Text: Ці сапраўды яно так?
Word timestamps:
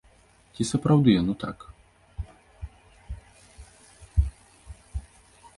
Ці 0.59 0.63
сапраўды 0.69 1.09
яно 1.21 1.33
так? 1.43 1.57